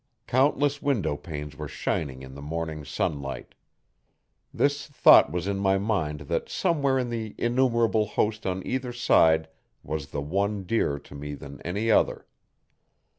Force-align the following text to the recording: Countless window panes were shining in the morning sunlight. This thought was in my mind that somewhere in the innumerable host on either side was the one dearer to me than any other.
Countless 0.25 0.81
window 0.81 1.15
panes 1.15 1.55
were 1.55 1.67
shining 1.67 2.23
in 2.23 2.33
the 2.33 2.41
morning 2.41 2.83
sunlight. 2.83 3.53
This 4.51 4.87
thought 4.87 5.31
was 5.31 5.45
in 5.47 5.59
my 5.59 5.77
mind 5.77 6.21
that 6.21 6.49
somewhere 6.49 6.97
in 6.97 7.09
the 7.09 7.35
innumerable 7.37 8.07
host 8.07 8.47
on 8.47 8.65
either 8.65 8.93
side 8.93 9.47
was 9.83 10.07
the 10.07 10.19
one 10.19 10.63
dearer 10.63 10.97
to 10.97 11.13
me 11.13 11.35
than 11.35 11.61
any 11.61 11.91
other. 11.91 12.25